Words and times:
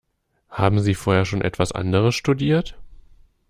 Haben 0.49 0.79
Sie 0.81 0.95
vorher 0.95 1.25
schon 1.25 1.41
etwas 1.43 1.73
anderes 1.73 2.15
studiert? 2.15 2.75